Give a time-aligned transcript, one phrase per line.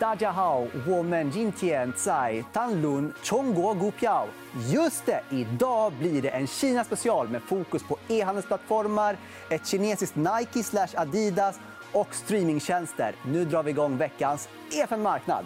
[0.00, 4.26] 大家好，我们今天在谈论中国股票.
[4.68, 9.16] Just det, idag blir det en Kina-special med fokus på e-handelsplattformar,
[9.50, 11.58] ett kinesiskt Nike slash Adidas
[11.92, 13.14] och streamingtjänster.
[13.24, 15.44] Nu drar vi igång veckans EFN Marknad.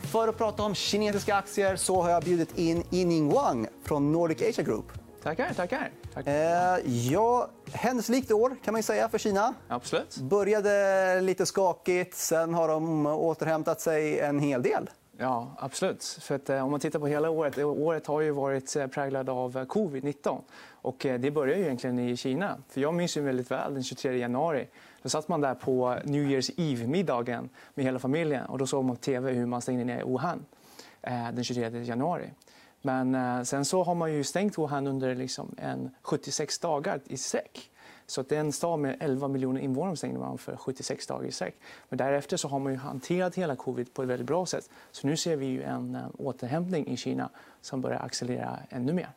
[0.00, 4.42] För att prata om kinesiska aktier så har jag bjudit in Yining Wang från Nordic
[4.42, 4.92] Asia Group.
[5.22, 5.54] Tackar.
[5.54, 5.90] tackar.
[6.13, 6.27] Tack.
[6.27, 6.77] Eh,
[7.11, 9.53] ja, händelserikt år kan man säga för Kina.
[9.67, 10.17] Absolut.
[10.17, 14.89] började lite skakigt, sen har de återhämtat sig en hel del.
[15.17, 16.03] Ja, absolut.
[16.21, 19.29] För att, eh, om man tittar på hela året, året har ju varit eh, präglat
[19.29, 20.41] av eh, covid-19.
[20.69, 22.57] Och, eh, det börjar ju egentligen i Kina.
[22.69, 24.67] För jag minns ju väldigt väl den 23 januari.
[25.01, 28.45] Då satt man där på New Year's Eve-middagen med hela familjen.
[28.45, 30.45] och Då såg man på tv hur man stängde ner Wuhan
[31.01, 32.29] eh, den 23 januari.
[32.81, 37.17] Men eh, sen så har man ju stängt Wuhan under liksom en 76 dagar i
[37.17, 37.71] sträck.
[38.07, 41.31] Så det är en stad med 11 miljoner invånare stängde man för 76 dagar i
[41.31, 41.55] sträck.
[41.89, 44.69] Men därefter så har man ju hanterat hela covid på ett väldigt bra sätt.
[44.91, 47.29] Så nu ser vi ju en eh, återhämtning i Kina
[47.61, 49.09] som börjar accelerera ännu mer.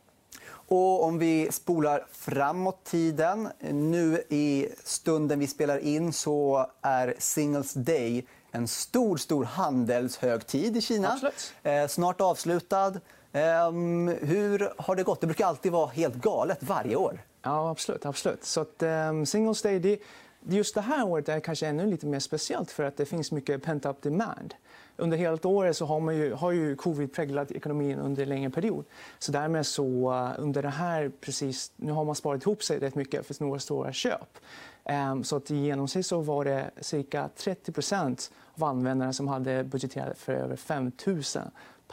[0.47, 3.49] Och om vi spolar framåt tiden.
[3.61, 10.81] Nu i stunden vi spelar in så är Singles Day en stor, stor handelshögtid i
[10.81, 11.13] Kina.
[11.13, 11.55] Absolut.
[11.63, 12.93] Eh, snart avslutad.
[13.35, 15.21] Ehm, hur har det gått?
[15.21, 17.21] Det brukar alltid vara helt galet varje år.
[17.43, 18.07] Ja, absolut.
[18.07, 18.45] absolut.
[18.45, 19.99] Så att, ehm, um, Singles Day, det,
[20.41, 23.63] just det här året är kanske ännu lite mer speciellt för att det finns mycket
[23.63, 24.55] pent-up demand.
[24.97, 28.51] Under hela året så har, man ju, har ju covid präglat ekonomin under en längre
[28.51, 28.85] period.
[29.19, 32.95] Så därmed så eh, under det här precis, nu har man sparat ihop sig rätt
[32.95, 34.39] mycket för några stora köp.
[34.85, 37.73] Um, så att i genomsnitt så var det cirka 30
[38.55, 41.23] av användarna som hade budgeterat för över 5 000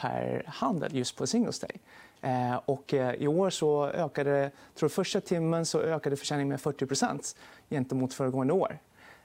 [0.02, 1.80] per handel just på Singles Day.
[2.20, 7.36] Eh, och eh, I år så ökade tror första timmen så ökade försäljningen med 40%
[7.70, 8.78] gentemot föregående år.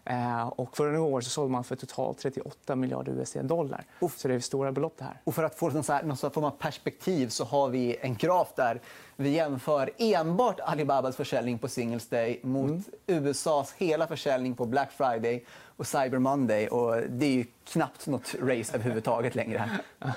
[0.09, 3.83] Eh, och förra året så sålde man för totalt 38 miljarder USD-dollar.
[4.17, 4.93] Så det är stora belopp.
[4.97, 5.21] det här.
[5.23, 8.15] Och för att få någon, så här, någon form av perspektiv så har vi en
[8.15, 8.81] graf där
[9.15, 12.83] vi jämför enbart Alibabas försäljning på Singles Day mot mm.
[13.07, 15.45] USAs hela försäljning på Black Friday
[15.77, 16.67] och Cyber Monday.
[16.67, 19.69] Och det är ju knappt nåt race överhuvudtaget längre.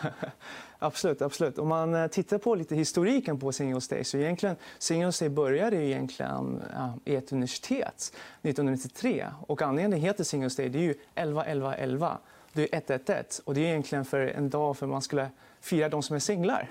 [0.80, 1.22] absolut.
[1.22, 1.58] absolut.
[1.58, 5.76] Om man eh, tittar på lite historiken på Singles Day så egentligen, Singles Day började
[5.76, 9.26] egentligen ja, i ett universitet 1993.
[9.46, 12.18] Och anledningen det heter Singles Day det är ju 11 11 11.
[12.52, 15.30] Det är 111 och det är egentligen för en dag för man skulle
[15.60, 16.70] fira de som är singlar.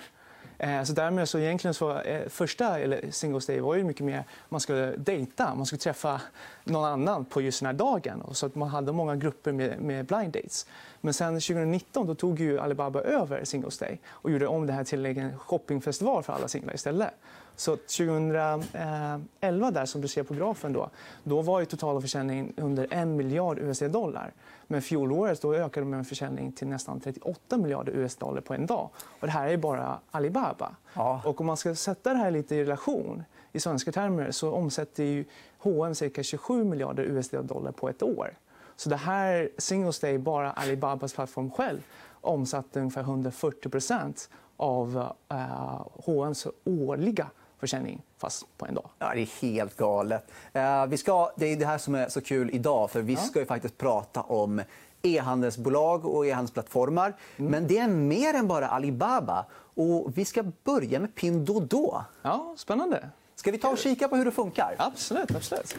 [0.57, 4.59] Eh, så därmed så egentligen så, första eller Singles Day var ju mycket mer man
[4.59, 6.21] skulle dejta, man skulle träffa
[6.69, 8.23] någon annan på just den här dagen.
[8.31, 10.65] så att man hade många grupper med, med blind dates.
[11.01, 14.83] Men sen 2019 då tog ju Alibaba över Singles Day och gjorde om det här
[14.83, 17.13] till en shoppingfestival för alla singlar istället.
[17.55, 20.89] Så 2011, där, som du ser på grafen, då,
[21.23, 24.33] då var ju totala försäljningen under 1 miljard USD-dollar.
[24.67, 28.89] Men fjolåret då ökade man försäljning till nästan 38 miljarder USD-dollar på en dag.
[29.19, 30.71] Och det här är bara Alibaba.
[30.93, 31.21] Ja.
[31.25, 35.03] Och om man ska sätta det här lite i relation i svenska termer så omsätter
[35.03, 35.25] ju
[35.57, 38.33] H&M cirka 27 miljarder USD-dollar på ett år.
[38.75, 41.79] Så det här Singles Day, bara Alibabas plattform själv
[42.21, 47.27] omsatte ungefär 140% av uh, H&M's årliga
[47.57, 48.89] försäljning fast på en dag.
[48.99, 50.31] Ja, det är helt galet.
[50.55, 52.91] Uh, vi ska, det är det här som är så kul idag.
[52.91, 54.61] för Vi ska ju faktiskt prata om
[55.01, 57.15] e-handelsbolag och e-handelsplattformar.
[57.37, 57.51] Mm.
[57.51, 59.45] Men det är mer än bara Alibaba.
[59.75, 62.03] Och vi ska börja med Pinduoduo.
[62.21, 63.09] Ja, spännande.
[63.39, 64.75] Ska vi ta och kika på hur det funkar?
[64.77, 65.35] Absolut.
[65.35, 65.75] absolut.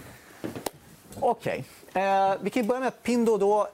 [1.21, 1.65] Okej.
[1.91, 2.03] Okay.
[2.03, 3.66] Eh, vi kan börja med att Pinduoduo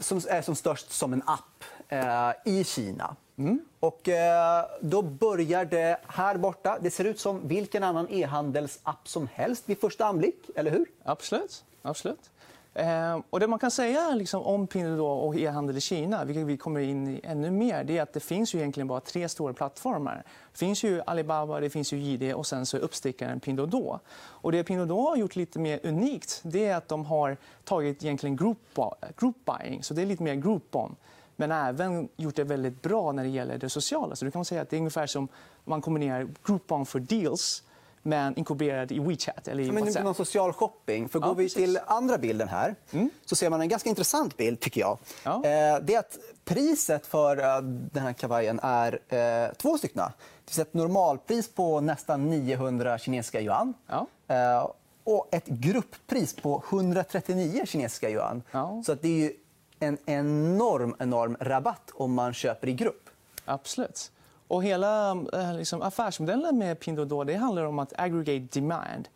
[0.00, 3.16] som är som störst som en app eh, i Kina.
[3.38, 3.60] Mm.
[3.80, 6.78] Och, eh, då börjar det här borta.
[6.80, 10.50] Det ser ut som vilken annan e-handelsapp som helst vid första anblick.
[10.54, 10.86] eller hur?
[11.04, 11.64] Absolut.
[11.82, 12.30] Absolut.
[12.74, 16.56] Eh, och det man kan säga liksom, om Pinduoduo och e-handel i Kina, vilket vi
[16.56, 19.52] kommer in i ännu mer, det är att det finns ju egentligen bara tre stora
[19.52, 20.22] plattformar.
[20.52, 24.00] Det finns ju Alibaba, det finns ju JD och sen så uppstickaren Pinduoduo.
[24.14, 28.36] Och det Pinduoduo har gjort lite mer unikt det är att de har tagit egentligen
[28.36, 28.78] group,
[29.16, 30.96] group buying, så det är lite mer groupon
[31.36, 34.16] men även gjort det väldigt bra när det gäller det sociala.
[34.16, 35.28] Så du kan säga att det är ungefär som
[35.64, 37.62] man kombinerar Groupon för deals
[38.02, 39.48] men inkorporerad i WeChat.
[39.48, 40.04] Eller i men WhatsApp.
[40.04, 41.08] någon social shopping.
[41.08, 43.10] För går ja, vi till andra bilden här mm.
[43.24, 44.60] så ser man en ganska intressant bild.
[44.60, 44.98] tycker jag.
[45.24, 45.34] Ja.
[45.34, 50.02] Eh, det är att priset för eh, den här kavajen är eh, två stycken.
[50.44, 53.74] Det finns ett normalpris på nästan 900 kinesiska yuan.
[53.86, 54.74] Ja.
[55.04, 58.42] och ett grupppris på 139 kinesiska yuan.
[58.86, 59.32] Så att det är
[59.80, 63.10] en enorm, enorm rabatt om man köper i grupp.
[63.44, 64.10] Absolut.
[64.52, 69.08] Och hela eh, liksom, affärsmodellen med Pinduoduo det handlar om att aggregate demand.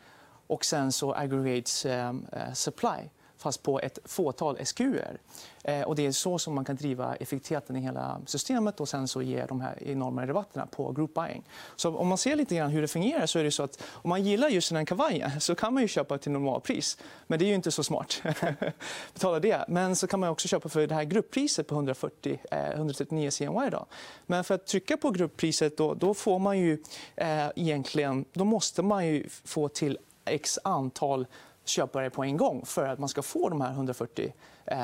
[0.46, 3.10] och sen så aggregates eh, eh, supply
[3.46, 5.18] fast på ett fåtal SQR.
[5.64, 9.08] Eh, och det är så som man kan driva effektiviteten i hela systemet och sen
[9.08, 11.42] så ge de här enorma rabatterna på group buying.
[11.76, 14.08] Så om man ser lite grann hur det fungerar så är det så att om
[14.08, 16.98] man gillar just den här kavajen så kan man ju köpa till normalpris.
[17.26, 18.22] Men det är ju inte så smart.
[19.14, 19.64] Betala det.
[19.68, 23.70] Men så kan man också köpa för det här grupppriset på 140, eh, 139 CNY.
[23.70, 23.86] Då.
[24.26, 26.82] Men för att trycka på grupppriset då, då får man ju
[27.16, 31.26] eh, egentligen, då måste man ju få till x antal
[31.68, 34.32] köpare på en gång för att man ska få de här 140
[34.64, 34.78] eh,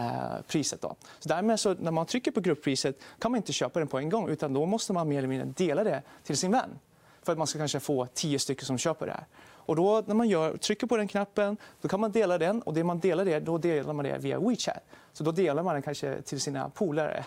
[0.49, 0.81] priset.
[0.81, 0.97] Då.
[1.19, 4.09] Så därmed så, när man trycker på grupppriset kan man inte köpa den på en
[4.09, 6.79] gång utan då måste man mer eller mindre dela det till sin vän
[7.23, 9.27] för att man ska kanske få tio stycken som köper det här.
[9.65, 12.75] Och då, när man gör, trycker på den knappen då kan man dela den och
[12.75, 14.83] det man delar det, då delar man det via WeChat.
[15.13, 17.25] Så då delar man den kanske till sina polare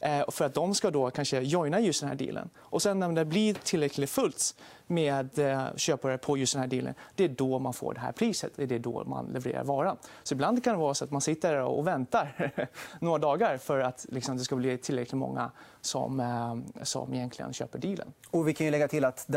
[0.00, 2.50] eh, för att de ska då kanske joina just den här dealen.
[2.56, 4.54] Och sen när det blir tillräckligt fullt
[4.88, 8.12] med eh, köpare på just den här dealen, det är då man får det här
[8.12, 8.52] priset.
[8.56, 9.96] Det är då man levererar varan.
[10.22, 12.52] Så ibland kan det vara så att man sitter och väntar
[13.00, 15.50] några dagar för att liksom, det ska bli tillräckligt många
[15.80, 18.12] som, eh, som egentligen köper dealen.
[18.30, 19.28] Och vi kan ju lägga till att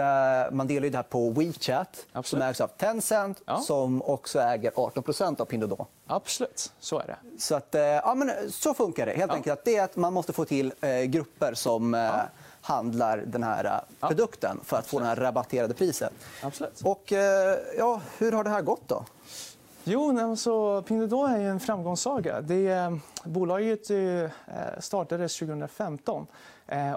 [0.51, 2.25] man delar det här på WeChat Absolut.
[2.25, 3.57] som ägs av Tencent ja.
[3.57, 5.87] som också äger 18% av Pinduoduo.
[6.07, 7.39] Absolut, så är det.
[7.39, 9.11] Så, att, eh, ja, men så funkar det.
[9.11, 9.35] Helt ja.
[9.35, 12.27] enkelt att det är att man måste få till eh, grupper som ja
[12.61, 14.07] handlar den här ja.
[14.07, 16.13] produkten för att få det här rabatterade priset.
[16.43, 16.81] Absolut.
[16.83, 18.87] Och, eh, ja, hur har det här gått?
[18.87, 19.05] då?
[19.83, 22.41] Jo, så Pinduoduo är en framgångssaga.
[22.41, 23.87] Det, eh, bolaget
[24.79, 26.27] startades 2015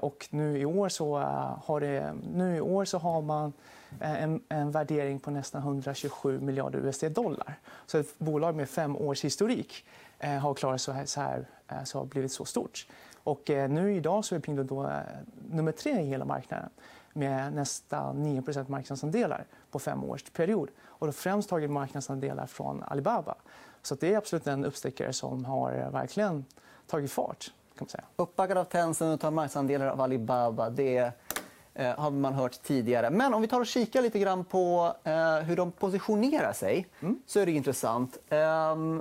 [0.00, 1.16] och nu i år så
[1.64, 3.52] har, det, nu i år så har man
[4.00, 7.58] en, en värdering på nästan 127 miljarder USD-dollar.
[7.86, 9.84] Så ett bolag med fem års historik
[10.42, 11.46] har klarat så här, så här
[11.84, 12.86] så har blivit så stort.
[13.24, 15.00] Och eh, nu idag så är Pinduoduo eh,
[15.50, 16.70] nummer tre i hela marknaden
[17.12, 20.70] med nästan 9% marknadsandelar på fem års period.
[20.82, 23.34] Och då främst tagit marknadsandelar från Alibaba.
[23.82, 26.44] Så det är absolut en uppstickare som har eh, verkligen
[26.86, 27.52] tagit fart.
[27.78, 28.04] Kan man säga.
[28.16, 30.70] Uppbackad av Tencent och tar marknadsandelar av Alibaba.
[30.70, 31.12] Det
[31.74, 33.10] eh, har man hört tidigare.
[33.10, 37.18] Men om vi tar och kikar lite grann på eh, hur de positionerar sig mm.
[37.26, 38.18] så är det intressant.
[38.28, 38.38] Eh,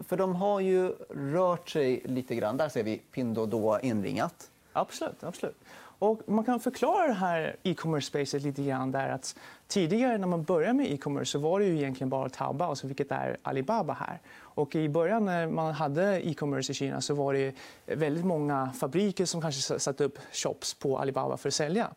[0.07, 2.57] för de har ju rört sig lite grann.
[2.57, 4.49] Där ser vi Pinduoduo inringat.
[4.73, 5.23] Absolut.
[5.23, 5.57] absolut.
[5.99, 9.35] Och man kan förklara det här e-commerce-spacet lite grann där att
[9.67, 13.11] tidigare när man började med e-commerce så var det ju egentligen bara Taobao, alltså vilket
[13.11, 14.21] är Alibaba här.
[14.55, 17.55] Och I början när man hade e-commerce i Kina så var det
[17.85, 21.91] väldigt många fabriker som kanske satte upp shops på Alibaba för att sälja.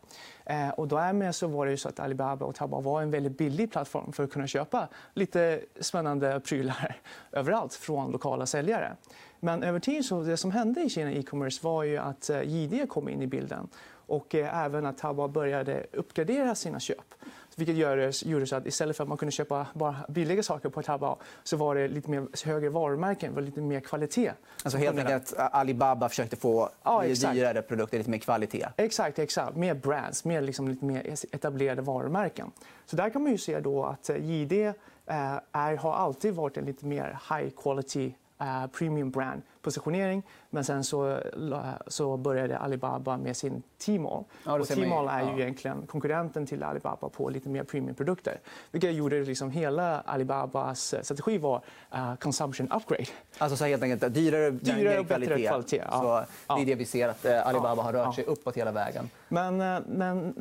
[0.45, 3.71] Eh, och därmed så var det så att Alibaba och Taobao var en väldigt billig
[3.71, 8.95] plattform för att kunna köpa lite spännande prylar överallt från lokala säljare.
[9.39, 12.87] Men över tid så det som hände i Kina e-commerce var ju att eh, JD
[12.89, 13.67] kom in i bilden
[14.07, 17.13] och eh, även att Taobao började uppgradera sina köp.
[17.59, 21.17] Vilket gjorde så att istället för att man kunde köpa bara billiga saker på Taobao
[21.43, 24.31] så var det lite mer högre varumärken, var lite mer kvalitet.
[24.63, 28.67] Alltså helt enkelt att Alibaba försökte få ja, dyrare produkter, lite mer kvalitet?
[28.77, 29.55] Exakt, exakt.
[29.55, 32.51] mer brands, mer, liksom, lite mer etablerade varumärken.
[32.85, 34.73] Så där kan man ju se då att eh, JD eh,
[35.51, 40.23] är, har alltid varit en lite mer high quality uh, premium brand positionering.
[40.49, 41.19] Men sen så,
[41.87, 44.23] så började Alibaba med sin Tmall.
[44.45, 45.39] Ja, och Tmall är ju ja.
[45.39, 48.39] egentligen konkurrenten till Alibaba på lite mer premiumprodukter.
[48.71, 51.61] Vilket gjorde liksom hela Alibabas strategi var
[51.93, 53.05] uh, consumption upgrade.
[53.37, 55.83] Alltså så helt enkelt dyrare, dyrare och bättre kvalitet.
[55.91, 56.25] Ja.
[56.47, 59.09] Så det är det vi ser att uh, Alibaba har rört sig uppåt hela vägen.
[59.27, 60.33] Men, men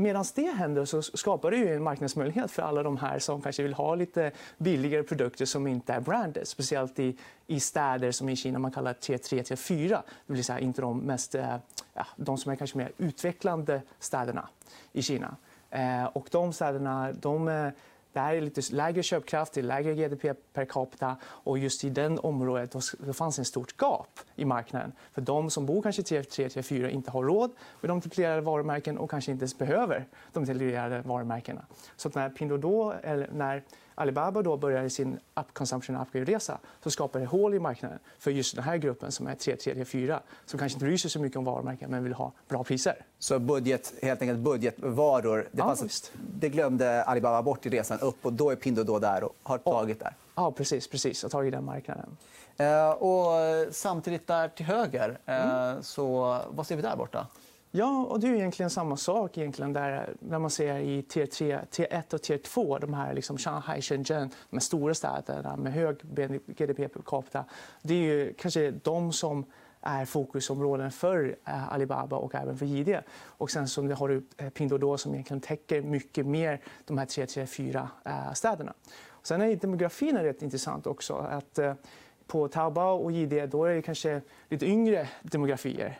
[0.00, 3.62] Medan det händer så skapar det ju en marknadsmöjlighet för alla de här som kanske
[3.62, 6.48] vill ha lite billigare produkter som inte är branded.
[6.48, 7.16] Speciellt i,
[7.46, 9.88] i städer som i Kina man kallar T3, T4.
[10.26, 11.56] Det vill säga inte de, mest, eh,
[11.94, 14.48] ja, de som är kanske mer utvecklande städerna
[14.92, 15.36] i Kina.
[15.70, 17.68] Eh, och de städerna de, eh,
[18.12, 21.90] det här är lite lägre köpkraft, det är lägre GDP per capita och just i
[21.90, 24.92] den området då fanns ett stort gap i marknaden.
[25.12, 27.50] För de som bor kanske i T3, T4 inte har råd
[27.80, 31.66] med de titulerade varumärken och kanske inte ens behöver de titulerade varumärkena.
[31.96, 33.62] Så när Pinduoduo, eller när
[33.94, 38.54] Alibaba då börjar sin up consumption upgrade-resa så skapar det hål i marknaden för just
[38.54, 41.36] den här gruppen som är 3, 3, 4 som kanske inte bryr sig så mycket
[41.36, 43.04] om varumärken men vill ha bra priser.
[43.18, 45.76] Så budget, helt enkelt budgetvaror, det, ja,
[46.38, 50.00] det glömde Alibaba bort i resan upp och då är Pinduoduo där och har tagit
[50.00, 50.14] där?
[50.34, 50.88] Ja, precis.
[50.88, 51.22] precis.
[51.22, 52.16] har tagit den marknaden.
[52.56, 53.30] Eh, och
[53.70, 55.82] samtidigt där till höger, eh, mm.
[55.82, 57.26] så vad ser vi där borta?
[57.72, 61.60] Ja, och det är egentligen samma sak egentligen där när man ser i tier 3,
[61.70, 65.96] tier 1 och tier 2, de här liksom Shanghai, Shenzhen, de stora städerna med hög
[66.46, 67.44] GDP per capita.
[67.82, 69.44] Det är ju kanske de som
[69.80, 73.00] är fokusområden för eh, Alibaba och även för JD.
[73.24, 77.26] Och sen så har du eh, Pinduoduo som egentligen täcker mycket mer de här tre,
[77.26, 78.72] tre, fyra eh, städerna.
[79.22, 81.14] Sen är demografin rätt intressant också.
[81.14, 81.74] Att, eh,
[82.26, 85.98] på Taobao och JD då är det kanske lite yngre demografier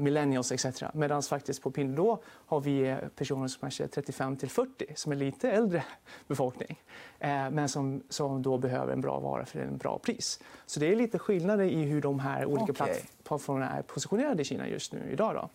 [0.00, 0.82] millennials etc.
[0.94, 5.16] Medan faktiskt på Pinduoduo har vi personer som kanske är 35 till 40 som är
[5.16, 5.84] lite äldre
[6.26, 6.82] befolkning
[7.18, 10.40] eh, men som, som då behöver en bra vara för en bra pris.
[10.66, 12.94] Så det är lite skillnader i hur de här olika okay.
[13.24, 15.34] plattformarna är positionerade i Kina just nu idag.
[15.34, 15.50] Då.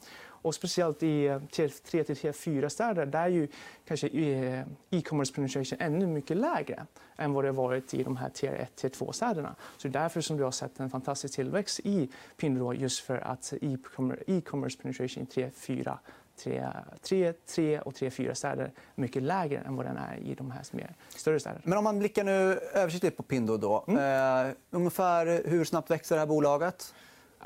[0.46, 3.48] Och speciellt i tier 3 till tier 4 städer där är ju
[3.88, 4.60] kanske eh,
[4.90, 6.86] e-commerce penetration ännu mycket lägre
[7.18, 9.56] än vad det varit i de här tier 1 tier 2 städerna.
[9.78, 13.18] Så det är därför som du har sett en fantastisk tillväxt i Pinduoduo just för
[13.18, 16.00] att e-commerce penetration i 3, 4
[16.38, 16.72] 3,
[17.02, 20.52] 3, 3 och 3, 4 städer är mycket lägre än vad den är i de
[20.52, 21.62] här mer större städerna.
[21.64, 23.86] Men om man blickar nu översiktligt på Pindo då.
[23.88, 24.48] Mm.
[24.48, 26.94] Eh, ungefär hur snabbt växer det här bolaget?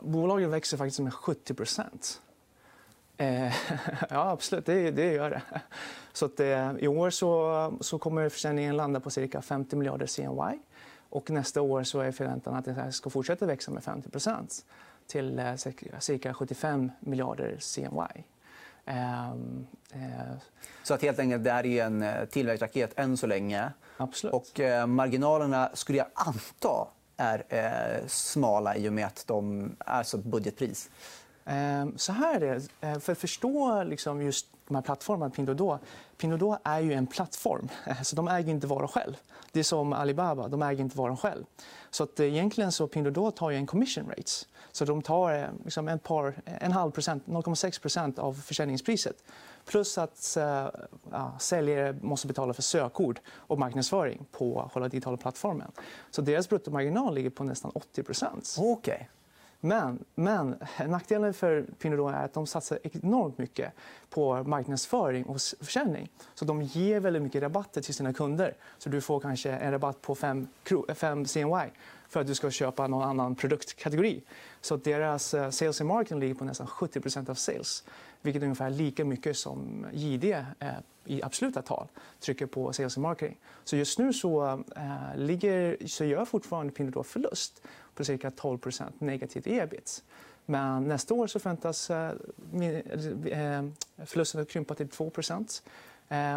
[0.02, 1.54] Bolaget växer faktiskt med 70
[3.20, 3.54] Eh,
[4.10, 4.66] ja, absolut.
[4.66, 5.42] Det, det gör det.
[6.14, 10.60] Så att, eh, I år så, så kommer försäljningen landa på cirka 50 miljarder CNY.
[11.10, 14.64] Och nästa år så är förväntan att det ska fortsätta växa med 50%
[15.08, 15.56] till eh,
[16.00, 18.24] cirka 75 miljarder CNY.
[18.86, 20.38] Ehm, eh,
[20.84, 23.72] så att helt enkelt det här är en tillväxtraket än så länge.
[23.98, 24.34] Absolut.
[24.34, 30.90] Och marginalerna skulle jag anta är smala i och med att de är så budgetpris.
[31.50, 32.68] Ehm, så här är det.
[32.82, 35.80] Ehm, för att förstå liksom just de här plattformarna, Pinduoduo.
[36.18, 37.70] Pinduoduo är ju en plattform,
[38.04, 39.18] så de äger inte varan själv.
[39.52, 41.44] Det är som Alibaba, de äger inte varan själv.
[41.90, 44.48] Så att eh, egentligen så Pinduoduo tar ju en commission rates.
[44.72, 49.24] Så de tar eh, liksom en, par, eh, en halv procent, 0,6 procent av försäljningspriset.
[49.66, 50.38] Plus att
[51.12, 55.72] ja, säljare måste betala för sökord och marknadsföring på själva digitala plattformen.
[56.12, 58.56] Så deras bruttomarginal ligger på nästan 80 procent.
[58.60, 59.00] Okay.
[59.62, 60.56] Men, men
[60.88, 63.74] nackdelen för Pinduoduo är att de satsar enormt mycket
[64.10, 66.10] på marknadsföring och försäljning.
[66.34, 68.56] Så de ger väldigt mycket rabatter till sina kunder.
[68.78, 70.48] Så du får kanske en rabatt på 5,
[71.26, 71.72] CNY
[72.10, 74.24] för att du ska köpa någon annan produktkategori.
[74.62, 77.84] Så deras eh, sales and marketing ligger på nästan 70% av sales
[78.22, 80.70] vilket är ungefär lika mycket som JD eh,
[81.06, 81.88] i absoluta tal
[82.20, 83.38] trycker på sales and marketing.
[83.64, 87.62] Så just nu så, eh, ligger, så gör fortfarande Pinduoduo förlust
[87.96, 90.04] på cirka 12% negativt ebit.
[90.46, 92.14] Men nästa år så förväntas eh,
[93.26, 93.66] eh
[94.06, 95.12] förlusten att krympa till 2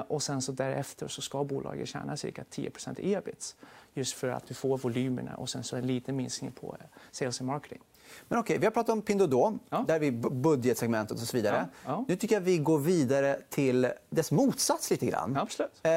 [0.09, 3.57] och sen så därefter så ska bolaget tjäna cirka 10% ebit
[3.95, 6.77] just för att vi får volymerna och sen så en liten minskning på
[7.11, 7.81] sales and marketing.
[8.29, 9.85] Men okej, vi har pratat om Pinduoduo, ja.
[9.89, 11.69] där vi budgetsegmentet och så vidare.
[11.85, 11.91] Ja.
[11.91, 12.05] Ja.
[12.09, 15.37] Nu tycker jag vi går vidare till dess motsats lite grann.
[15.37, 15.81] Absolut.
[15.83, 15.93] Eh,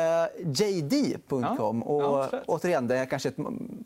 [0.45, 1.83] JD.com.
[1.83, 3.37] Och återigen, det är kanske ett,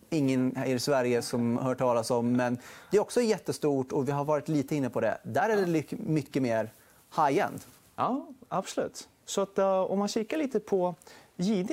[0.09, 2.57] ingen här i Sverige som hört talas om, men
[2.91, 5.17] det är också jättestort och vi har varit lite inne på det.
[5.23, 6.69] Där är det mycket mer
[7.15, 7.59] high-end.
[7.95, 9.07] Ja, absolut.
[9.29, 10.95] Så att, uh, om man kikar lite på
[11.35, 11.71] JD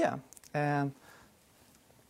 [0.53, 0.87] eh,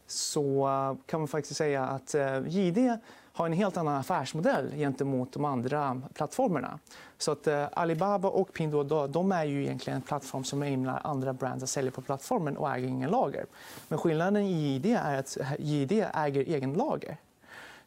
[0.07, 0.69] så
[1.07, 2.99] kan man faktiskt säga att eh, uh, JD
[3.33, 6.79] har en helt annan affärsmodell gentemot de andra plattformarna.
[7.19, 11.33] Så att, eh, Alibaba och Pinduoduo de är ju egentligen en plattform som ämnar andra
[11.33, 13.47] brands att sälja på plattformen och äger ingen lager.
[13.89, 17.17] Men skillnaden i JD är att JD äger egen lager.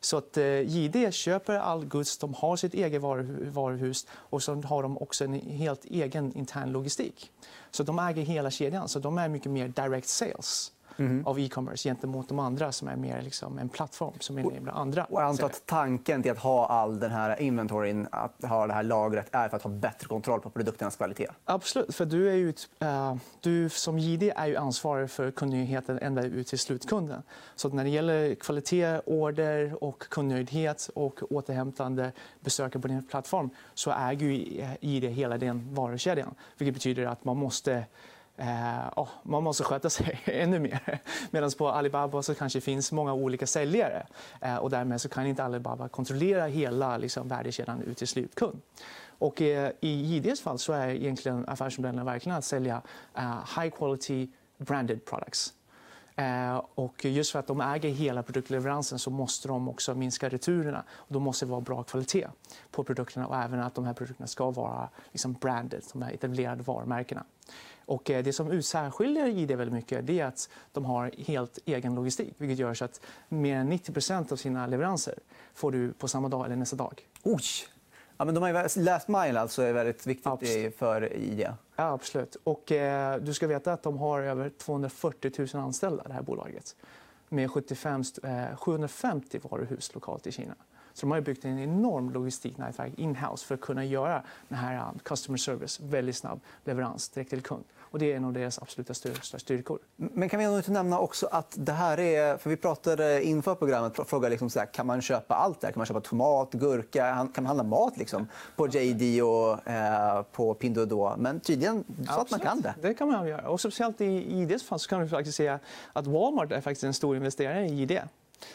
[0.01, 4.83] Så att eh, JD köper all goods, de har sitt eget varuhus och så har
[4.83, 7.31] de också en helt egen intern logistik.
[7.71, 11.27] Så de äger hela kedjan, så de är mycket mer direct sales mm.
[11.27, 15.05] av e-commerce gentemot de andra som är mer liksom en plattform som enablar andra.
[15.05, 18.73] Och jag antar att tanken till att ha all den här inventoryn, att ha det
[18.73, 21.27] här lagret, är för att ha bättre kontroll på produkternas kvalitet?
[21.45, 21.95] Absolut.
[21.95, 22.53] För du, är ju,
[22.83, 27.23] uh, du som JD är ju ansvarig för kundnöjdheten ända ut till slutkunden.
[27.55, 33.91] Så när det gäller kvalitet, order och kundnöjdhet och återhämtande besökare på din plattform så
[33.91, 36.35] äger ju JD hela den varukedjan.
[36.57, 37.85] Vilket betyder att man måste
[38.39, 40.99] Eh, oh, man måste sköta sig ännu mer.
[41.31, 44.07] Medan på Alibaba så kanske finns många olika säljare
[44.41, 48.61] eh, och därmed så kan inte Alibaba kontrollera hela liksom, värdekedjan ut till slutkund.
[49.19, 52.81] Och, eh, I JDs fall så är egentligen affärsmodellen verkligen att sälja
[53.15, 54.27] eh, high quality
[54.57, 55.53] branded products.
[56.15, 60.83] Eh, och just för att de äger hela produktleveransen så måste de också minska returerna.
[60.91, 62.27] Och då måste det vara bra kvalitet
[62.71, 66.63] på produkterna och även att de här produkterna ska vara liksom branded, de här etablerade
[66.63, 67.23] varumärkena.
[67.89, 72.33] Och eh, det som utsärskiljer ID väldigt mycket är att de har helt egen logistik
[72.37, 75.19] vilket gör så att mer än 90% av sina leveranser
[75.53, 77.07] får du på samma dag eller nästa dag.
[77.23, 77.41] Oj!
[78.17, 80.77] Ja, men de har last mile alltså är väldigt viktigt absolut.
[80.77, 81.47] för ID.
[81.75, 82.37] Ja, absolut.
[82.43, 86.75] Och, eh, du ska veta att de har över 240 000 anställda, det här bolaget
[87.29, 90.55] med 75, eh, 750 varuhus lokalt i Kina.
[90.99, 94.99] Så de har byggt en enorm logistiknätverk in-house för att kunna göra den här um,
[94.99, 97.63] customer service, väldigt snabb leverans direkt till kund.
[97.91, 99.79] Och det är en av deras absoluta största styrkor.
[99.95, 102.37] Men kan vi inte nämna också att det här är...
[102.37, 105.71] För vi pratade inför programmet, frågade liksom så här, kan man köpa allt där?
[105.71, 107.29] Kan man köpa tomat, gurka?
[107.33, 111.15] Kan man handla mat liksom, på JD och eh, på Pinduoduo?
[111.17, 112.75] Men tydligen så att man kan det.
[112.81, 113.49] Det kan man göra.
[113.49, 115.59] Och speciellt i IDs fall så kan vi faktiskt säga
[115.93, 117.99] att Walmart är faktiskt en stor investerare i ID.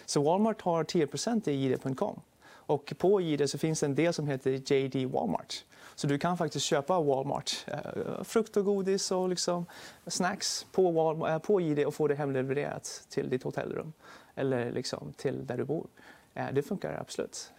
[0.06, 2.20] Så Walmart har 10% i id.com.
[2.66, 5.64] Och på ID så finns en del som heter JD Walmart.
[5.94, 9.66] Så du kan faktiskt köpa Walmart, eh, frukt och godis och liksom
[10.06, 13.92] snacks på, Walmart, eh, på ID och få det hemlevererat till ditt hotellrum
[14.34, 15.86] eller liksom till där du bor.
[16.34, 17.52] Eh, det funkar absolut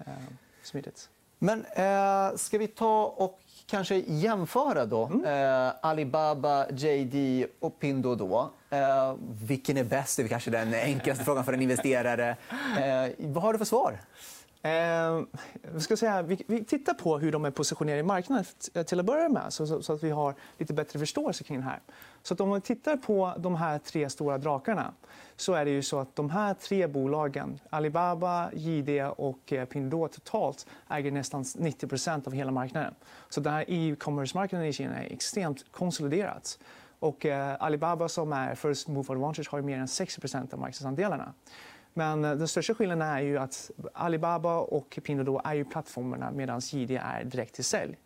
[0.63, 1.09] smidigt.
[1.39, 5.25] Men eh, ska vi ta och kanske jämföra då mm.
[5.25, 8.50] eh, Alibaba, JD och Pinduoduo.
[8.69, 10.17] Eh, vilken är bäst?
[10.17, 12.38] Det är kanske den enklaste frågan för en investerare.
[12.79, 14.00] Eh, vad har du för svar?
[14.65, 19.00] Eh, ska säga, vi, vi, tittar på hur de är positionerade i marknaden eh, till
[19.00, 21.79] att börja med så, så, så, att vi har lite bättre förståelse kring det här.
[22.24, 24.93] Så att om man tittar på de här tre stora drakarna
[25.36, 30.07] så är det ju så att de här tre bolagen, Alibaba, JD och eh, Pinduoduo
[30.07, 32.93] totalt äger nästan 90% av hela marknaden.
[33.29, 36.41] Så den här e-commerce-marknaden i Kina är extremt konsoliderad.
[37.00, 41.34] Och eh, Alibaba som är first move advantage har mer än 60% av marknadsandelarna.
[41.97, 46.59] Men eh, den största skillnaden är ju att Alibaba och Pinduoduo är ju plattformarna medan
[46.59, 47.97] JD är direkt till sälj.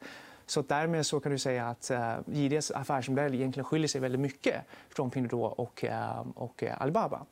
[0.46, 4.56] Så därmed så kan du säga att eh, JDs affärsmodell egentligen skiljer sig väldigt mycket
[4.90, 7.26] från Pinduoduo och, eh, och eh, Alibaba.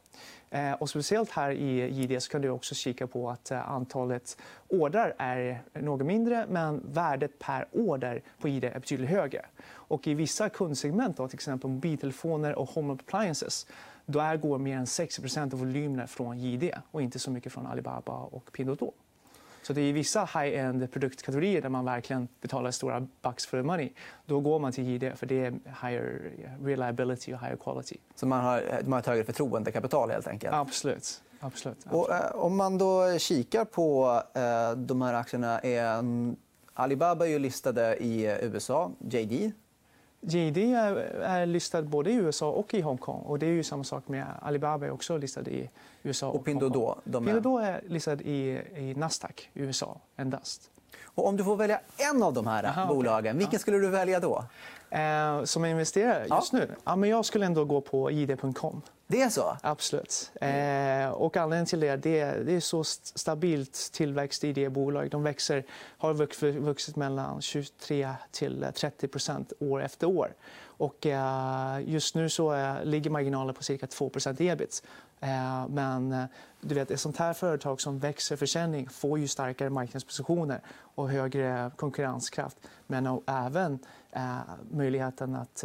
[0.79, 4.37] Och speciellt här i JD så kan du också kika på att antalet
[4.67, 9.45] ordrar är något mindre men värdet per order på JD är betydligt högre.
[9.69, 13.67] Och i vissa kundsegment, då, till exempel mobiltelefoner och home appliances
[14.07, 18.13] då går mer än 60% av volymerna från JD och inte så mycket från Alibaba
[18.13, 18.93] och Pinduoduo.
[19.63, 23.89] Så det är vissa high-end produktkategorier där man verkligen betalar stora bucks the money.
[24.25, 26.31] Då går man till JD för det är higher
[26.63, 27.97] reliability och higher quality.
[28.15, 30.53] Så man har, man har ett högre förtroendekapital helt enkelt?
[30.53, 31.21] Absolut.
[31.39, 31.95] Absolut, absolut.
[31.95, 35.59] Och, eh, om man då kikar på eh, de här aktierna.
[35.59, 36.03] Är,
[36.73, 39.51] Alibaba är ju listade i USA, JD
[40.21, 43.21] JD är, är listad både i USA och i Hongkong.
[43.21, 45.69] Och det är ju samma sak med Alibaba också listad i
[46.03, 46.95] USA och, och Pinduoduo?
[47.03, 47.33] De är...
[47.33, 50.71] Pinduoduo är listad i, i Nasdaq i USA endast.
[51.05, 53.39] Och om du får välja en av de här Aha, bolagen, okay.
[53.39, 54.43] vilken skulle du välja då?
[54.89, 56.59] Eh, som investerare just ja.
[56.59, 56.75] nu?
[56.83, 58.81] Ja, men jag skulle ändå gå på id.com.
[59.07, 59.57] Det är så?
[59.61, 60.31] Absolut.
[60.41, 65.11] Eh, och anledningen till det, det är, det är så stabilt tillväxt i det bolaget.
[65.11, 65.63] De växer,
[65.97, 66.13] har
[66.59, 70.33] vuxit mellan 23 till 30% år efter år.
[70.77, 74.83] Och, eh, just nu så eh, ligger marginalen på cirka 2% ebit.
[75.19, 76.25] Eh, men eh,
[76.61, 81.71] du vet, ett sånt här företag som växer försäljning får ju starkare marknadspositioner och högre
[81.75, 82.57] konkurrenskraft.
[82.87, 83.79] Men även
[84.11, 84.37] eh,
[84.71, 85.63] möjligheten att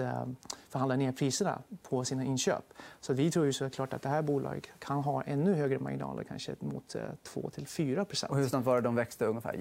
[0.69, 2.65] förhandla ner priserna på sina inköp.
[3.01, 6.55] Så vi tror ju såklart att det här bolaget kan ha ännu högre marginaler, kanske
[6.59, 6.97] mot
[7.35, 9.55] 2-4 hur snabbt var det de växte ungefär,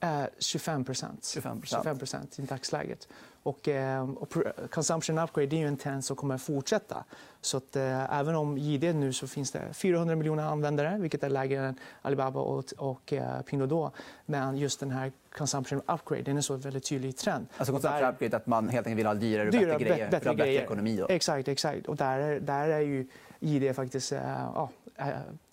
[0.00, 0.28] Gidia?
[0.38, 3.08] 25% 25% i dagsläget.
[3.42, 4.34] Och, eh, och
[4.70, 7.04] consumption upgrade är ju en trend som kommer att fortsätta.
[7.40, 11.28] Så att, eh, även om JD nu så finns det 400 miljoner användare vilket är
[11.28, 13.90] lägre än Alibaba och, och eh, Pinduoduo.
[14.26, 17.46] Men just den här consumption upgrade den är så väldigt tydlig trend.
[17.56, 20.54] Alltså consumption upgrade att man helt enkelt vill ha dyrare och bättre grejer bättre, bättre
[20.54, 20.96] ekonomi?
[20.96, 21.06] Då.
[21.08, 21.86] Exakt, exakt.
[21.86, 23.06] Och där är, där är ju
[23.40, 24.18] JD faktiskt, äh,
[24.54, 24.70] ja,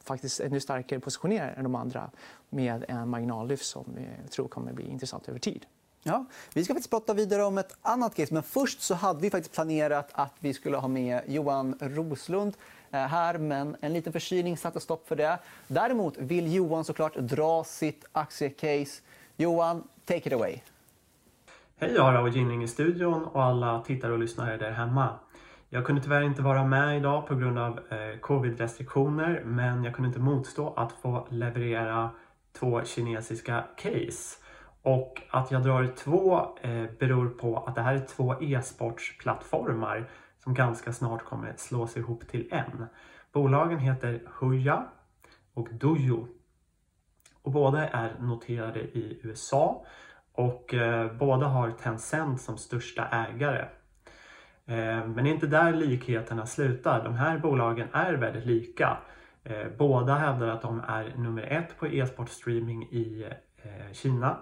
[0.03, 2.10] faktiskt ännu starkare positionerad än de andra
[2.49, 5.65] med en marginallyft som vi tror kommer bli intressant över tid.
[6.08, 8.34] Ja, vi ska faktiskt prata vidare om ett annat case.
[8.34, 12.58] Men först så hade vi faktiskt planerat att vi skulle ha med Johan Roslund
[12.91, 15.39] eh, här, men en liten förkylning satte stopp för det.
[15.67, 19.01] Däremot vill Johan såklart dra sitt aktiecase.
[19.38, 20.60] Johan, take it away.
[21.77, 25.10] Hej, jag har Raoul Ginning i studion och alla tittare och lyssnare där hemma.
[25.69, 30.08] Jag kunde tyvärr inte vara med idag på grund av eh, covid-restriktioner men jag kunde
[30.08, 32.10] inte motstå att få leverera
[32.60, 34.41] två kinesiska case.
[34.82, 40.10] Och att jag drar två eh, beror på att det här är två e-sportsplattformar
[40.43, 42.86] som ganska snart kommer slås ihop till en.
[43.32, 44.86] Bolagen heter Huya
[45.54, 46.28] och Dojo.
[47.41, 49.86] Och båda är noterade i USA
[50.34, 53.65] och eh, båda har Tencent som största ägare.
[54.65, 57.04] Eh, men det är inte där likheterna slutar.
[57.04, 58.97] De här bolagen är väldigt lika.
[59.43, 64.38] Eh, båda hävdar att de är nummer ett på e-sportstreaming i eh, Kina.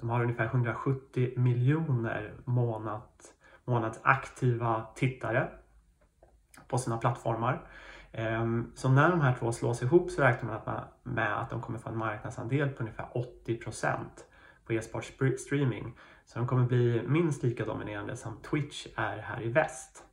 [0.00, 3.02] De har ungefär 170 miljoner månad,
[3.64, 5.48] månadsaktiva tittare
[6.68, 7.66] på sina plattformar.
[8.12, 11.78] Ehm, så när de här två slås ihop så räknar man med att de kommer
[11.78, 14.24] få en marknadsandel på ungefär 80 procent
[14.66, 15.94] på e-sportstreaming.
[16.26, 20.04] Så de kommer bli minst lika dominerande som Twitch är här i väst.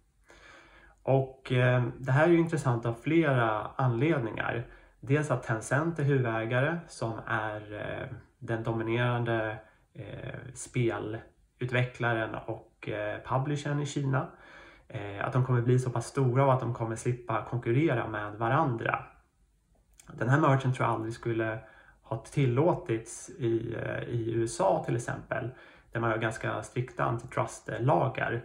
[1.04, 4.68] Och eh, det här är ju intressant av flera anledningar.
[5.00, 9.58] Dels att Tencent är huvudägare som är eh, den dominerande
[9.94, 14.28] eh, spelutvecklaren och eh, publishern i Kina.
[14.88, 18.34] Eh, att de kommer bli så pass stora och att de kommer slippa konkurrera med
[18.34, 19.04] varandra.
[20.14, 21.60] Den här merchen tror jag aldrig skulle
[22.02, 25.50] ha tillåtits i, eh, i USA till exempel
[25.94, 28.42] där man har ganska strikta antitrustlagar.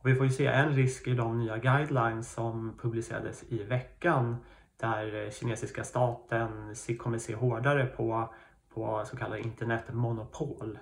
[0.00, 4.36] Och vi får ju se en risk i de nya guidelines som publicerades i veckan
[4.80, 8.34] där eh, kinesiska staten kommer se hårdare på,
[8.74, 10.78] på så kallade internetmonopol.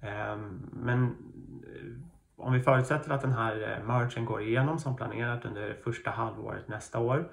[0.00, 5.44] Ehm, men eh, om vi förutsätter att den här eh, mergen går igenom som planerat
[5.44, 7.28] under första halvåret nästa år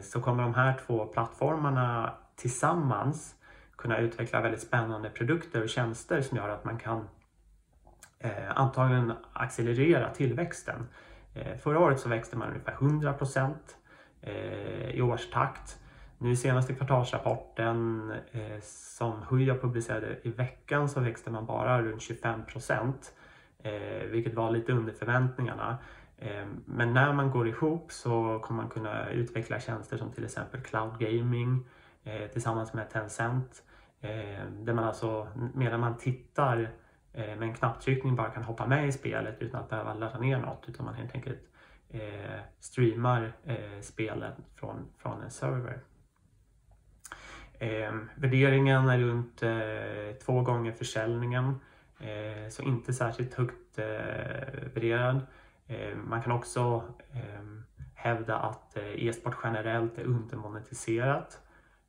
[0.00, 3.34] så kommer de här två plattformarna tillsammans
[3.82, 7.08] kunna utveckla väldigt spännande produkter och tjänster som gör att man kan
[8.18, 10.88] eh, antagligen accelerera tillväxten.
[11.34, 13.54] Eh, förra året så växte man ungefär 100%
[14.20, 15.78] eh, i årstakt.
[16.18, 22.42] Nu senaste kvartalsrapporten eh, som Huya publicerade i veckan så växte man bara runt 25
[23.62, 23.72] eh,
[24.10, 25.78] vilket var lite under förväntningarna.
[26.18, 30.60] Eh, men när man går ihop så kommer man kunna utveckla tjänster som till exempel
[30.60, 31.66] cloud gaming
[32.04, 33.62] eh, tillsammans med Tencent.
[34.02, 36.70] Eh, där man alltså medan man tittar
[37.12, 40.38] eh, med en knapptryckning bara kan hoppa med i spelet utan att behöva ladda ner
[40.38, 41.42] något utan man helt enkelt
[41.88, 45.80] eh, streamar eh, spelet från, från en server.
[47.58, 51.60] Eh, värderingen är runt eh, två gånger försäljningen.
[51.98, 53.84] Eh, så inte särskilt högt eh,
[54.74, 55.20] värderad.
[55.66, 57.42] Eh, man kan också eh,
[57.94, 61.41] hävda att eh, e-sport generellt är undermonetiserat.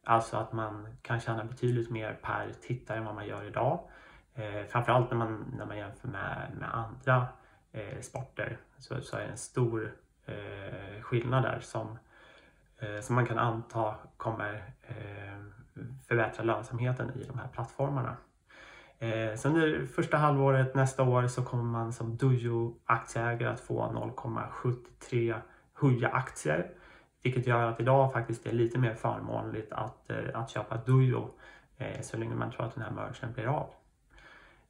[0.04, 3.80] Alltså att man kan tjäna betydligt mer per tittare än vad man gör idag.
[4.36, 7.28] Eh, framförallt när man, när man jämför med, med andra
[7.72, 9.94] eh, sporter så, så är det en stor
[10.26, 11.98] eh, skillnad där som,
[13.02, 14.64] som man kan anta kommer
[16.08, 18.18] förbättra lönsamheten i de här plattformarna.
[19.00, 23.82] Eh, sen det första halvåret nästa år så kommer man som Dojo aktieägare att få
[24.16, 25.36] 0,73
[25.74, 26.72] Huja-aktier.
[27.24, 31.30] Vilket gör att idag faktiskt är lite mer förmånligt att, eh, att köpa Dujo
[31.78, 33.68] eh, så länge man tror att den här mergen blir av.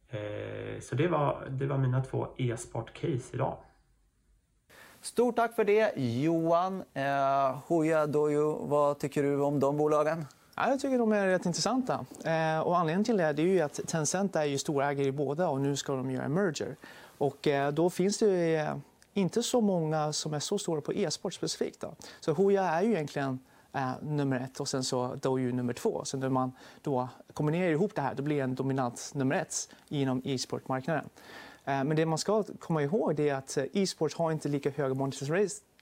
[0.09, 3.57] Eh, så det var, det var mina två e-sport-case idag.
[5.01, 6.83] Stort tack för det Johan.
[6.93, 10.25] Eh, Huya Dojo, vad tycker du om de bolagen?
[10.55, 12.05] Ja, jag tycker de är rätt intressanta.
[12.25, 15.61] Eh, och anledningen till det är ju att Tencent är ju storägare i båda och
[15.61, 16.75] nu ska de göra en merger.
[17.17, 18.75] Och eh, då finns det eh,
[19.13, 21.81] inte så många som är så stora på e-sport specifikt.
[21.81, 21.95] Då.
[22.19, 23.39] Så Huya är ju egentligen
[23.73, 26.01] eh, nummer ett och sen så Douyu nummer två.
[26.05, 29.69] Så när man då kombinerar ihop det här då blir det en dominant nummer ett
[29.89, 31.09] inom e-sportmarknaden.
[31.65, 34.95] Eh, men det man ska komma ihåg är att eh, e-sport har inte lika hög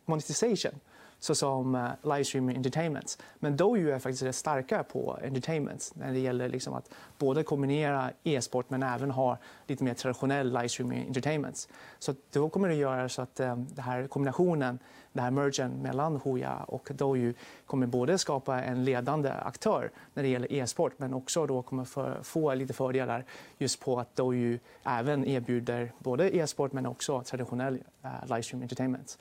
[0.06, 0.80] monetization
[1.22, 3.18] såsom eh, livestream livestreaming entertainment.
[3.40, 8.12] Men då är faktiskt rätt starka på entertainment när det gäller liksom att både kombinera
[8.24, 11.70] e-sport men även ha lite mer traditionell livestream entertainment.
[12.00, 14.80] Så då kommer det göra så att eh, um, den här kombinationen,
[15.14, 17.34] den här mergen mellan Hoja och Doju
[17.66, 22.24] kommer både skapa en ledande aktör när det gäller e-sport men också då kommer för,
[22.24, 23.26] få lite fördelar
[23.58, 27.74] just på att Doju även erbjuder både e-sport men också traditionell
[28.06, 29.18] uh, livestream entertainment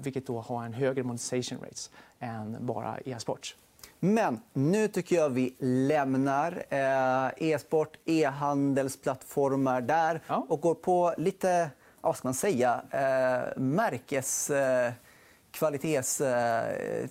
[0.00, 3.56] vilket då har en högre monetization rates än bara e-sport.
[4.00, 10.46] Men nu tycker jag vi lämnar eh, e-sport, e-handelsplattformar där ja.
[10.48, 14.50] och går på lite, vad ska man säga, eh, märkes...
[14.50, 14.92] Eh,
[15.50, 17.08] kvalitets eh,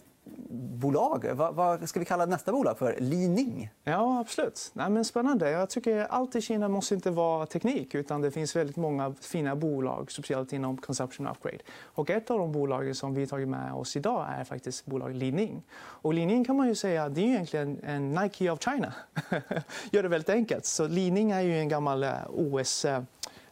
[0.79, 1.29] bolag.
[1.33, 2.95] Vad, vad, ska vi kalla nästa bolag för?
[2.99, 3.69] Lining?
[3.83, 4.71] Ja, absolut.
[4.73, 5.51] Nej, men spännande.
[5.51, 9.55] Jag tycker allt i Kina måste inte vara teknik utan det finns väldigt många fina
[9.55, 11.57] bolag, speciellt inom consumption upgrade.
[11.81, 15.63] Och ett av de bolagen som vi tagit med oss idag är faktiskt bolaget Lining.
[15.79, 18.93] Och Lining kan man ju säga det är egentligen en Nike of China.
[19.91, 20.65] Gör det väldigt enkelt.
[20.65, 23.01] Så Lining är ju en gammal eh, OS eh,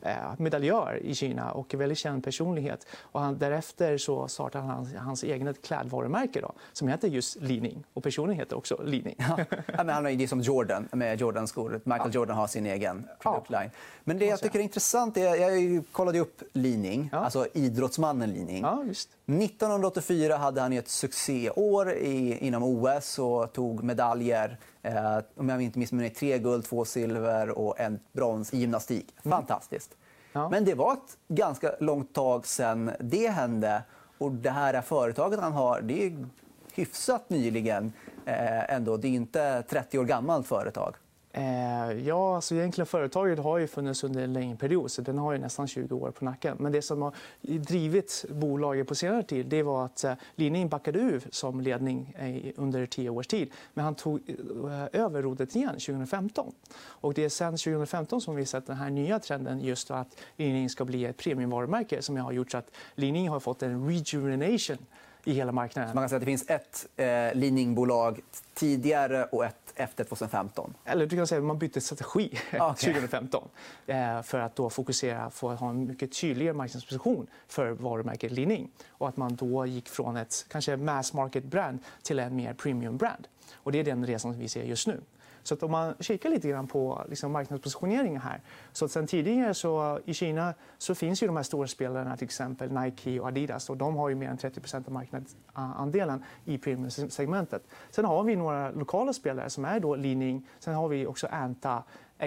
[0.07, 2.87] Eh, medaljör i Kina och väldigt känd personlighet.
[3.01, 7.83] Och han, därefter så startade han hans, hans eget klädvarumärke då, som heter just Li
[7.93, 9.37] Och personen heter också Li Ja.
[9.77, 11.81] men han är ju som Jordan med Jordan-skor.
[11.83, 12.19] Michael ja.
[12.19, 13.69] Jordan har sin egen produktline.
[13.73, 13.79] Ja.
[14.03, 17.17] Men det jag tycker är intressant är, jag kollade upp Li ja.
[17.17, 18.83] alltså idrottsmannen Li Ja,
[19.25, 25.79] 1984 hade han ett succéår i, inom OS och tog medaljer Eh, om jag inte
[25.79, 29.15] missminner mig, tre guld, två silver och en brons i gymnastik.
[29.23, 29.37] Mm.
[29.37, 29.95] Fantastiskt.
[30.33, 30.49] Ja.
[30.49, 33.83] Men det var ett ganska långt tag sen det hände.
[34.17, 36.25] Och det här företaget han har, det är
[36.73, 37.93] hyfsat nyligen
[38.25, 38.97] eh, ändå.
[38.97, 40.95] Det är inte 30 år gammalt företag.
[41.37, 45.33] Eh, ja, alltså egentligen företaget har ju funnits under en längre period, så den har
[45.33, 46.57] ju nästan 20 år på nacken.
[46.59, 51.23] Men det som har drivit bolaget på senare tid det var att eh, backade ur
[51.31, 53.51] som ledning eh, under tio års tid.
[53.73, 56.53] Men han tog eh, över rodret igen 2015.
[56.79, 60.69] Och det är sen 2015 som vi sett den här nya trenden just att Lining
[60.69, 64.77] ska bli ett premiumvarumärke som har gjort så att Lining har fått en rejuvenation
[65.27, 65.89] i hela marknaden.
[65.89, 67.05] Så man kan säga att det finns ett eh,
[67.39, 68.19] leaningbolag
[68.53, 70.73] tidigare och ett efter 2015?
[70.85, 72.93] Eller du kan säga att man bytte strategi okay.
[72.93, 73.47] 2015
[73.87, 78.67] eh, för att då fokusera på att ha en mycket tydligare marknadsposition för varumärket Li
[78.87, 82.97] och att man då gick från ett kanske mass market brand till en mer premium
[82.97, 83.27] brand.
[83.53, 85.01] Och det är den resan som vi ser just nu.
[85.47, 88.41] Så att om man kikar lite grann på liksom marknadspositioneringen här.
[88.71, 92.25] Så att sen tidigare så, i Kina så finns ju de här stora spelarna, till
[92.25, 93.69] exempel Nike och Adidas.
[93.69, 97.63] Och de har ju mer än 30% av marknadsandelen i premiumsegmentet.
[97.89, 101.83] Sen har vi några lokala spelare som är då Lining, Sen har vi också Anta,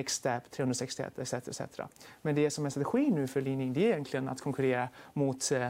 [0.06, 1.60] Xtep, 361 etc.
[2.22, 5.68] Men det som är strategin nu för Lining det är egentligen att konkurrera mot eh,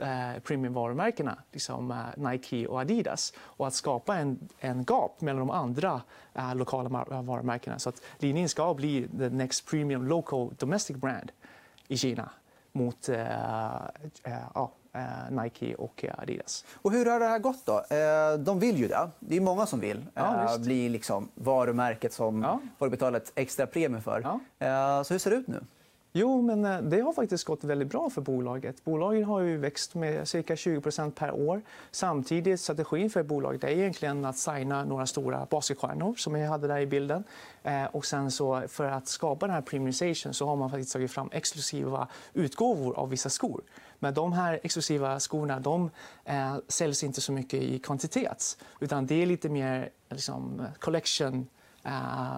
[0.00, 5.38] eh, eh, premiumvarumärkena, liksom eh, Nike och Adidas och att skapa en, en gap mellan
[5.38, 6.02] de andra
[6.34, 11.32] eh, lokala varumärkena så att Li ska bli the next premium local domestic brand
[11.88, 12.30] i Kina
[12.72, 13.76] mot eh,
[14.24, 16.64] eh, Nike och Adidas.
[16.74, 17.66] Och hur har det här gått?
[17.66, 17.84] då?
[18.38, 19.10] De vill ju det.
[19.18, 22.60] Det är många som vill ja, bli liksom varumärket som ja.
[22.78, 24.38] får betala ett extra premium för.
[24.58, 25.04] Ja.
[25.04, 25.64] Så hur ser det ut nu?
[26.14, 28.84] Jo, men eh, det har faktiskt gått väldigt bra för bolaget.
[28.84, 31.62] Bolaget har ju växt med cirka 20% per år.
[31.90, 36.78] Samtidigt strategin för bolaget är egentligen att signa några stora basketstjärnor som jag hade där
[36.78, 37.24] i bilden.
[37.62, 41.10] Eh, och sen så för att skapa den här premiumization så har man faktiskt tagit
[41.10, 43.62] fram exklusiva utgåvor av vissa skor.
[43.98, 45.90] Men de här exklusiva skorna de,
[46.24, 51.46] eh, säljs inte så mycket i kvantitet utan det är lite mer liksom, collection
[51.84, 52.36] eh,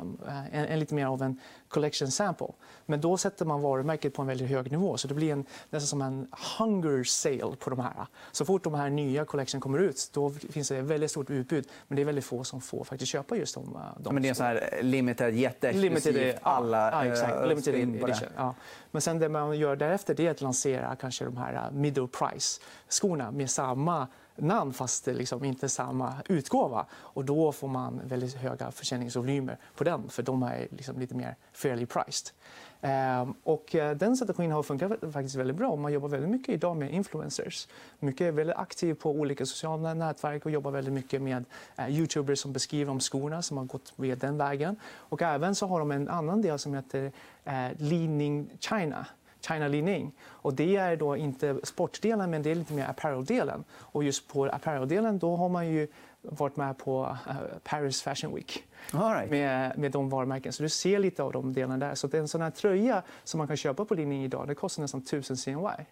[0.53, 2.49] en, en, lite mer av en collection sample.
[2.87, 4.97] Men då sätter man varumärket på en väldigt hög nivå.
[4.97, 8.07] Så det blir en, nästan som en hunger sale på de här.
[8.33, 11.69] Så fort de här nya collection kommer ut då finns det ett väldigt stort utbud.
[11.89, 13.79] Men det är väldigt få som får faktiskt köpa just de.
[13.99, 16.37] de men det är sån här limited, jätteexklusivt.
[16.43, 17.35] Alla ja, exakt.
[17.35, 18.29] Uh, limited edition.
[18.37, 18.55] Ja.
[18.91, 22.61] Men sen det man gör därefter det är att lansera kanske de här middle price
[22.89, 26.87] skorna med samma namn fast liksom inte samma utgåva.
[26.93, 31.37] Och då får man väldigt höga försäljningsvolymer på den för de är liksom lite mer
[31.65, 32.35] fairly priced.
[32.81, 35.77] Ehm, och eh, den strategin har funkat faktiskt väldigt bra.
[35.77, 37.69] Man jobbar väldigt mycket idag med influencers.
[37.99, 41.45] Mycket är väldigt aktiv på olika sociala nätverk och jobbar väldigt mycket med
[41.77, 44.77] eh, Youtubers som beskriver om skorna som har gått via den vägen.
[44.85, 47.13] Och även så har de en annan del som heter
[47.45, 49.07] eh, Leaning China
[49.49, 50.13] China Leaning.
[50.23, 53.65] Och det är då inte sportdelen, men det är lite mer apparel-delen.
[53.73, 55.89] Och just på apparel-delen då har man ju
[56.25, 59.31] varit med på uh, Paris Fashion Week right.
[59.31, 60.53] med, med de varumärken.
[60.53, 61.95] Så du ser lite av de delarna där.
[61.95, 64.49] Så det är en sån här tröja som man kan köpa på Li idag.
[64.49, 65.85] Det kostar nästan 1000 CNY.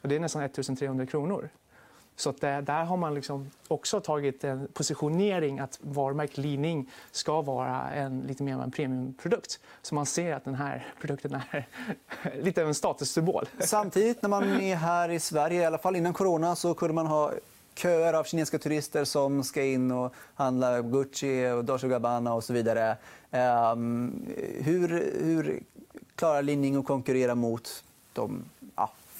[0.00, 1.48] Och det är nästan 1300 kronor.
[2.16, 7.90] Så där, där har man liksom också tagit en positionering att varumärket Lining ska vara
[7.90, 9.60] en, lite mer av en premiumprodukt.
[9.82, 11.68] Så man ser att den här produkten är
[12.42, 13.48] lite av en statussymbol.
[13.58, 17.06] Samtidigt när man är här i Sverige, i alla fall innan corona, så kunde man
[17.06, 17.32] ha
[17.74, 22.52] köer av kinesiska turister som ska in och handla Gucci, och Dolce Gabbana och så
[22.52, 22.96] vidare.
[23.72, 24.26] Um,
[24.60, 24.88] hur,
[25.24, 25.62] hur
[26.14, 28.44] klarar Linning att konkurrera mot de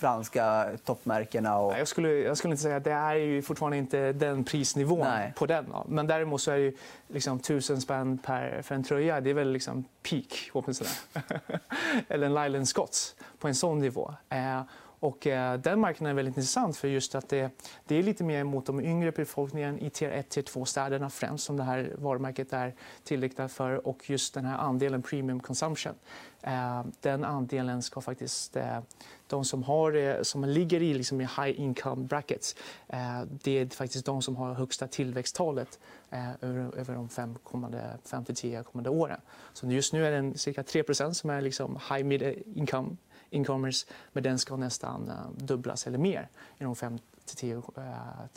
[0.02, 1.58] franska toppmärkena.
[1.58, 1.78] Och...
[1.78, 5.32] Jag, skulle, jag skulle inte säga att det är ju fortfarande inte den prisnivån Nej.
[5.36, 5.66] på den.
[5.86, 6.76] Men däremot så är det ju
[7.08, 9.20] liksom tusen spänn per, för en tröja.
[9.20, 10.50] Det är väl liksom peak,
[12.08, 14.14] Eller en Lyland Scotts på en sån nivå.
[14.28, 14.62] Eh,
[15.02, 17.50] och, eh, den marknaden är väldigt intressant för just att det,
[17.86, 21.44] det är lite mer mot de yngre befolkningen i tier 1 tier 2 städerna främst
[21.44, 25.94] som det här varumärket är tillriktat för och just den här andelen premium consumption.
[26.40, 28.78] Eh, den andelen ska faktiskt eh,
[29.26, 32.56] de som, har, som ligger i, liksom, i high income brackets
[32.88, 35.78] eh, det är faktiskt de som har högsta tillväxttalet
[36.10, 39.20] eh, över, över de 5-10 kommande åren.
[39.52, 42.96] Så just nu är det cirka 3% som är liksom high mid income
[43.32, 47.62] incomers, men den ska nästan eh, dubblas eller mer inom 5 till 10 uh,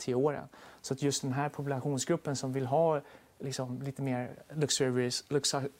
[0.06, 0.48] eh, åren.
[0.80, 3.00] Så att just den här populationsgruppen som vill ha
[3.38, 5.10] liksom, lite mer luxury,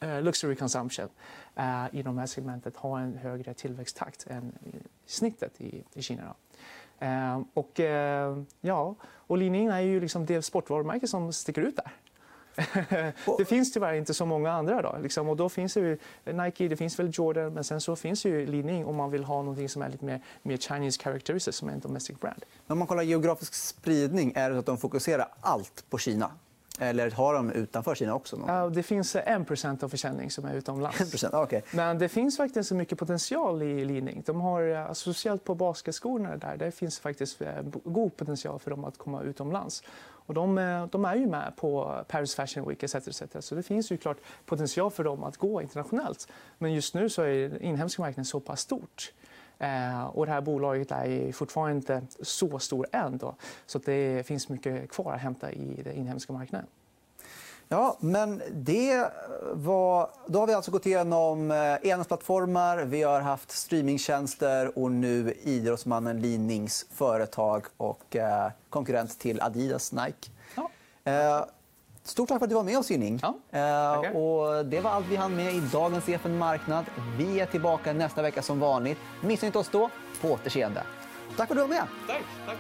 [0.01, 1.09] eh, luxury, consumption
[1.55, 4.53] eh, i de här segmentet har en högre tillväxttakt än
[5.07, 6.35] snittet i, i Kina.
[6.99, 11.77] Eh, och, eh, ja, och Li Ning är ju liksom det sportvarumärke som sticker ut
[11.77, 11.93] där.
[13.39, 14.83] det finns tyvärr inte så många andra.
[14.83, 15.29] Då, liksom.
[15.29, 18.47] och då finns det ju Nike, det finns väl Jordan, men sen så finns ju
[18.47, 21.81] Li om man vill ha något som är lite mer, mer Chinese characteristics som en
[21.81, 22.45] domestic brand.
[22.67, 26.31] Om man kollar geografisk spridning, är det så att de fokuserar allt på Kina?
[26.79, 28.45] Eller har de utanför Kina också?
[28.47, 31.25] Ja, det finns 1 av försäljning som är utomlands.
[31.25, 31.63] 1 okay.
[31.71, 36.57] Men det finns faktiskt mycket potential i Li De har, alltså, speciellt på basketskorna där,
[36.57, 37.49] där finns faktiskt eh,
[37.85, 39.83] god potential för dem att komma utomlands.
[40.27, 43.23] Och de, eh, de, är ju med på Paris Fashion Week etc, etc.
[43.41, 46.29] Så det finns ju klart potential för dem att gå internationellt.
[46.59, 49.13] Men just nu så är inhemska marknaden så pass stort.
[49.59, 53.19] Eh, och det här bolaget är fortfarande inte så stort än.
[53.19, 53.35] Då,
[53.67, 56.67] så det finns mycket kvar att hämta i den inhemska marknaden.
[57.69, 59.11] Ja, men det
[59.53, 60.11] var...
[60.27, 66.21] Då har vi alltså gått igenom eh, enhetsplattformar, vi har haft streamingtjänster och nu idrottsmannen
[66.21, 70.31] Linings företag och eh, konkurrent till Adidas, Nike.
[71.05, 71.49] Ja.
[72.07, 73.21] Eh, stort tack för att du var med oss, Ynning.
[73.23, 76.85] Ja, eh, och det var allt vi hann med i dagens EFN Marknad.
[77.19, 78.99] Vi är tillbaka nästa vecka som vanligt.
[79.21, 79.91] Missa inte oss då.
[80.21, 80.83] På återseende.
[81.37, 81.87] Tack för att du var med.
[82.07, 82.57] Tack, tack.